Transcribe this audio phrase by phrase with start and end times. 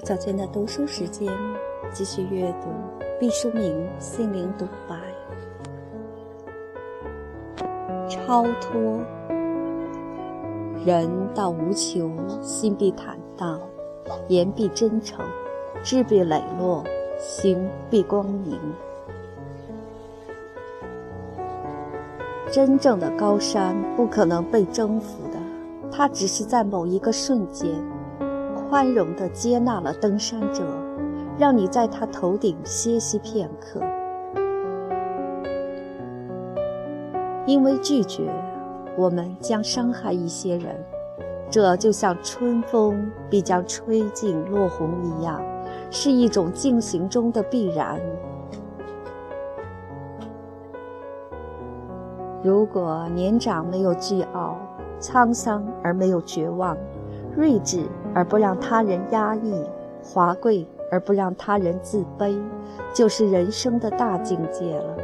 [0.00, 1.30] 早间的读书时间，
[1.92, 2.68] 继续阅读
[3.18, 4.96] 毕淑敏心灵独白。
[8.08, 9.00] 超脱，
[10.84, 13.60] 人到无求，心必坦荡，
[14.28, 15.24] 言必真诚，
[15.82, 16.82] 志必磊落，
[17.18, 18.58] 行必光明。
[22.50, 25.38] 真正的高山不可能被征服的，
[25.92, 27.70] 它只是在某一个瞬间。
[28.70, 30.62] 宽容地接纳了登山者，
[31.36, 33.80] 让你在他头顶歇息片刻。
[37.46, 38.32] 因为拒绝，
[38.96, 40.76] 我们将伤害一些人，
[41.50, 45.42] 这就像春风必将吹尽落红一样，
[45.90, 48.00] 是一种进行中的必然。
[52.40, 54.56] 如果年长没有倨傲，
[55.00, 56.76] 沧桑而没有绝望。
[57.36, 57.84] 睿智
[58.14, 59.64] 而不让他人压抑，
[60.02, 62.38] 华贵而不让他人自卑，
[62.94, 64.96] 就是人生的大境界了。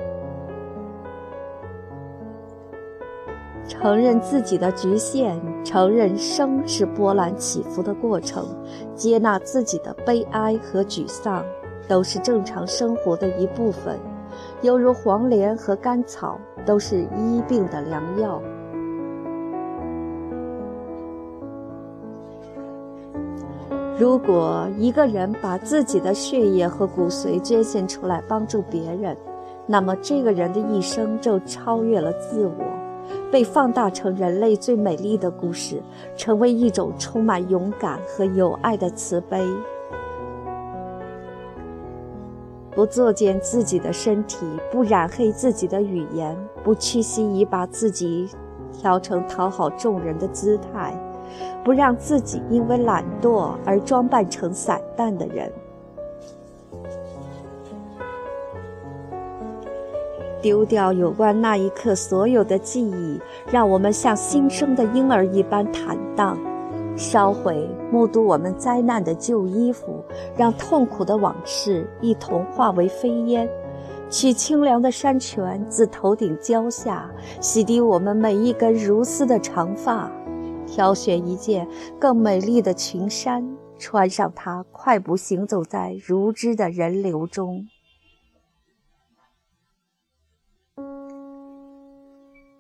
[3.69, 8.47] 承认自己的局限，承认生是波澜起伏的过程，
[8.95, 11.45] 接纳自己的悲哀和沮丧，
[11.89, 13.99] 都是正常生活的一部分。
[14.63, 18.41] 犹如黄连和甘草，都是医病的良药。
[23.99, 29.17] 如果一个人把自己的血液和骨髓捐献出来帮助别人，
[29.67, 32.65] 那么这个人的一生就超越了自我，
[33.33, 35.83] 被放大成人类最美丽的故事，
[36.15, 39.43] 成为一种充满勇敢和友爱的慈悲。
[42.73, 48.29] 不作践自己的身体，不染黑自己的语言，不屈膝以把自己
[48.75, 50.95] 调成讨好众人的姿态。
[51.65, 55.53] 不让自己因为懒惰而装扮成散淡的人，
[60.41, 63.21] 丢掉有关那一刻所有的记忆，
[63.51, 66.37] 让我们像新生的婴儿一般坦荡；
[66.97, 70.05] 烧毁目睹我们灾难的旧衣服，
[70.37, 73.49] 让痛苦的往事一同化为飞烟；
[74.09, 77.11] 取清凉的山泉自头顶浇下，
[77.41, 80.09] 洗涤我们每一根如丝的长发。
[80.77, 81.67] 挑选一件
[81.99, 87.67] 更美丽的裙衫，穿上它，快步行走在如织的人流中。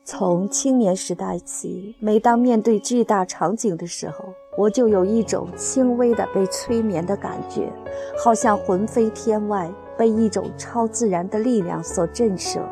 [0.02, 4.24] 从青年时代起，每当面对巨大场景的时候，
[4.56, 7.70] 我就有一种轻微的被催眠的感觉，
[8.24, 12.62] 好像魂飞天外，被一种超自然的力量所震慑。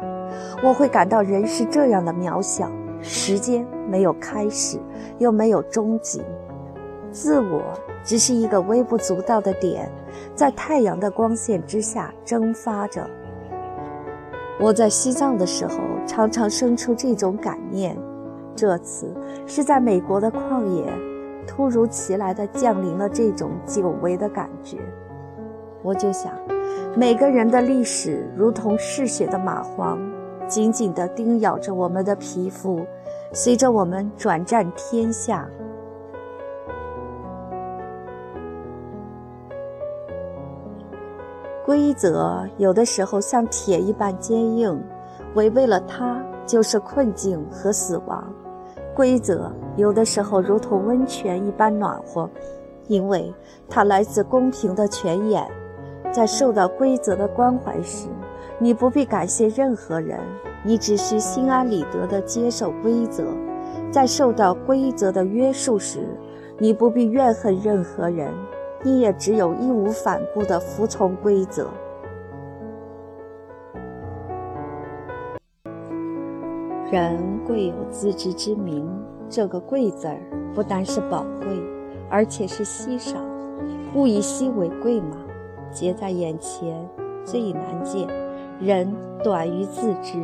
[0.63, 2.73] 我会感到人是这样的渺小。
[3.07, 4.81] 时间没有开始，
[5.19, 6.23] 又没有终极，
[7.13, 7.63] 自我
[8.03, 9.91] 只是一个微不足道的点，
[10.35, 13.07] 在太阳的光线之下蒸发着。
[14.59, 15.77] 我在西藏的时候，
[16.07, 17.95] 常常生出这种感念，
[18.57, 19.15] 这次
[19.47, 20.91] 是在美国的旷野，
[21.47, 24.79] 突如其来的降临了这种久违的感觉。
[25.83, 26.33] 我就想，
[26.97, 29.99] 每个人的历史如同嗜血的蚂蟥。
[30.47, 32.85] 紧紧地叮咬着我们的皮肤，
[33.33, 35.49] 随着我们转战天下。
[41.65, 44.79] 规则有的时候像铁一般坚硬，
[45.35, 48.23] 违背了它就是困境和死亡；
[48.95, 52.29] 规则有的时候如同温泉一般暖和，
[52.87, 53.33] 因为
[53.69, 55.47] 它来自公平的泉眼。
[56.13, 58.07] 在受到规则的关怀时。
[58.59, 60.21] 你不必感谢任何人，
[60.63, 63.25] 你只需心安理得地接受规则。
[63.91, 66.01] 在受到规则的约束时，
[66.59, 68.33] 你不必怨恨任何人，
[68.83, 71.69] 你也只有义无反顾地服从规则。
[76.91, 78.89] 人贵有自知之明，
[79.29, 80.21] 这个“贵”字儿
[80.55, 81.61] 不单是宝贵，
[82.09, 83.19] 而且是稀少。
[83.95, 85.17] 物以稀为贵嘛，
[85.73, 86.89] 皆在眼前，
[87.25, 88.24] 最难见。
[88.61, 90.15] 人短于自知。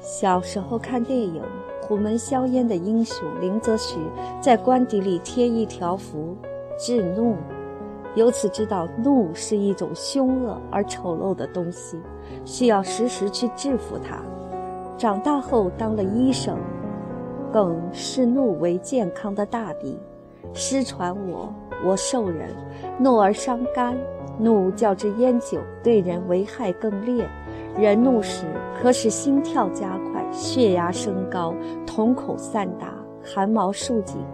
[0.00, 1.42] 小时候看电影
[1.86, 3.98] 《虎门销烟》的英雄林则徐，
[4.40, 6.36] 在官邸里贴一条符
[6.78, 7.36] “治怒”，
[8.14, 11.98] 由此知道怒是一种凶恶而丑陋的东西，
[12.44, 14.20] 需要时时去制服它。
[14.96, 16.58] 长大后当了医生，
[17.52, 19.98] 更视怒为健康的大敌。
[20.52, 21.52] 失传我，
[21.84, 22.50] 我受人
[22.98, 23.96] 怒而伤肝。
[24.38, 27.28] 怒较之烟酒对人危害更烈，
[27.76, 28.46] 人怒时
[28.80, 31.54] 可使心跳加快、血压升高、
[31.86, 34.24] 瞳孔散大、汗毛竖颈。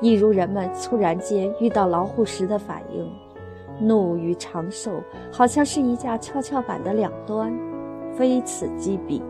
[0.00, 3.10] 一如人们突然间遇到老虎时的反应。
[3.80, 5.02] 怒与长寿
[5.32, 7.52] 好像是一架跷跷板的两端，
[8.16, 9.22] 非此即彼。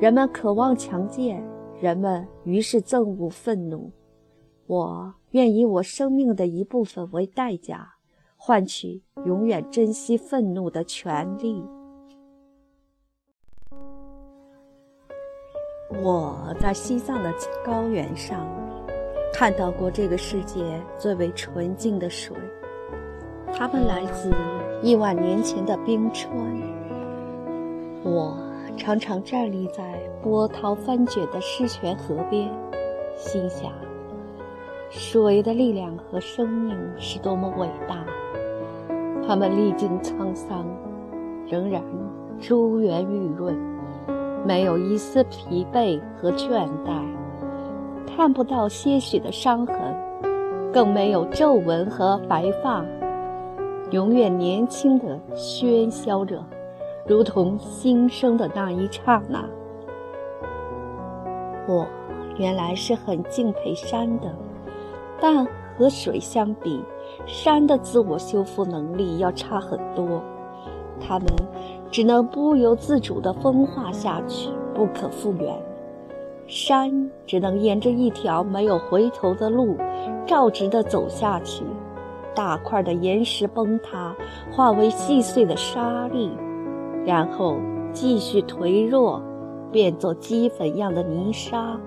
[0.00, 1.42] 人们渴望强健，
[1.80, 3.90] 人们于是憎恶愤怒。
[4.66, 7.95] 我愿以我生命的一部分为代价，
[8.46, 11.64] 换取永远珍惜愤怒的权利。
[16.00, 17.34] 我在西藏的
[17.64, 18.46] 高原上
[19.34, 22.36] 看到过这个世界最为纯净的水。
[23.52, 24.32] 它们来自
[24.80, 26.32] 亿万年前的冰川。
[28.04, 28.38] 我
[28.76, 32.48] 常常站立在波涛翻卷的狮泉河边，
[33.16, 33.72] 心想：
[34.88, 38.06] 水的力量和生命是多么伟大！
[39.26, 40.64] 他们历经沧桑，
[41.48, 41.82] 仍然
[42.38, 43.56] 珠圆玉润，
[44.46, 47.02] 没有一丝疲惫和倦怠，
[48.06, 49.76] 看不到些许的伤痕，
[50.72, 52.84] 更没有皱纹和白发。
[53.90, 56.40] 永远年轻的喧嚣着，
[57.04, 59.44] 如同新生的那一刹那。
[61.66, 61.84] 我
[62.38, 64.32] 原来是很敬佩山的，
[65.20, 65.44] 但
[65.76, 66.80] 和水相比，
[67.26, 70.22] 山的自我修复能力要差很多。
[71.00, 71.28] 它们
[71.90, 75.54] 只能不由自主地风化下去，不可复原。
[76.46, 79.76] 山只能沿着一条没有回头的路，
[80.24, 81.64] 照直地走下去。
[82.34, 84.14] 大块的岩石崩塌，
[84.52, 86.30] 化为细碎的沙粒，
[87.04, 87.56] 然后
[87.92, 89.20] 继续颓弱，
[89.72, 91.78] 变作齑粉样的泥沙，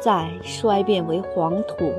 [0.00, 1.92] 再衰变为黄土。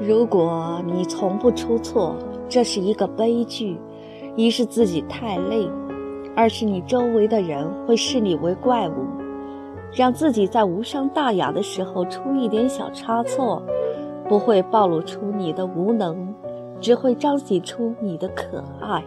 [0.00, 2.16] 如果你从不出错，
[2.48, 3.78] 这是一个悲剧。
[4.34, 5.68] 一是自己太累，
[6.34, 8.94] 二是你周围的人会视你为怪物。
[9.92, 13.62] 让自己在无伤大雅的时候出一点小差错，
[14.26, 16.32] 不会暴露出你的无能，
[16.80, 19.04] 只会彰显出你的可爱。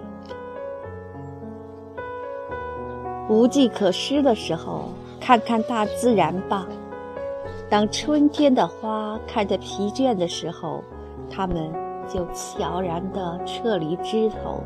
[3.30, 6.68] 无计可施的时候，看看大自然吧。
[7.74, 10.84] 当春天的花看着疲倦的时候，
[11.28, 11.74] 它们
[12.08, 14.62] 就悄然地撤离枝头，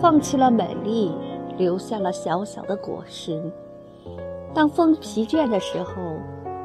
[0.00, 1.12] 放弃了美丽，
[1.58, 3.52] 留下了小小的果实。
[4.54, 5.92] 当风疲倦的时候，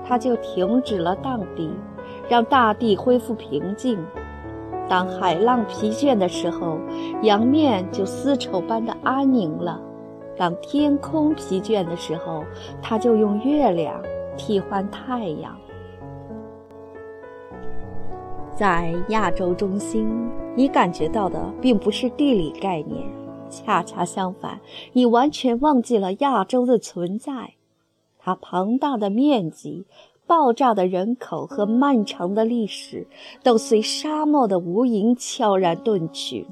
[0.07, 1.69] 它就停止了荡涤，
[2.29, 3.97] 让大地恢复平静；
[4.87, 6.77] 当海浪疲倦的时候，
[7.23, 9.81] 洋面就丝绸般的安宁了；
[10.37, 12.45] 当天空疲倦的时候，
[12.81, 14.01] 它就用月亮
[14.37, 15.53] 替换太阳。
[18.63, 20.07] 在亚洲中心，
[20.55, 23.05] 你感觉到的并不是地理概念，
[23.49, 24.61] 恰恰相反，
[24.93, 27.55] 你完全忘记了亚洲的存在。
[28.17, 29.83] 它庞大的面积、
[30.25, 33.05] 爆炸的人口和漫长的历史，
[33.43, 36.47] 都随沙漠的无垠悄然遁去。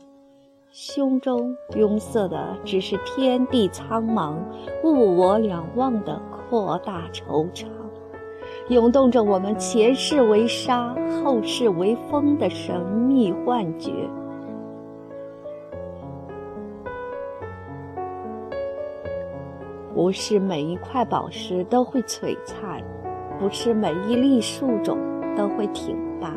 [0.69, 4.35] 胸中拥塞的只是天地苍茫、
[4.83, 7.67] 物我两忘的扩大惆怅，
[8.69, 13.91] 涌动着我们前世为沙、后世为风的神秘幻觉。
[19.93, 22.81] 不是每一块宝石都会璀璨，
[23.39, 24.97] 不是每一粒树种
[25.35, 26.33] 都会挺拔。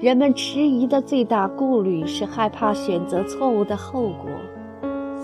[0.00, 4.28] 人们迟疑的最大顾虑是害怕选择错误的后果，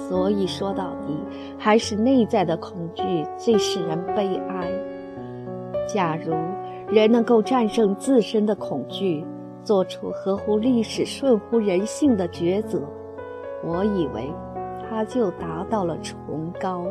[0.09, 1.15] 所以说到底，
[1.59, 3.03] 还是内在的恐惧
[3.37, 4.71] 最使人悲哀。
[5.87, 6.33] 假如
[6.89, 9.25] 人能够战胜自身的恐惧，
[9.65, 12.81] 做出合乎历史、顺乎人性的抉择，
[13.65, 14.33] 我以为
[14.89, 16.87] 他就达到了崇高。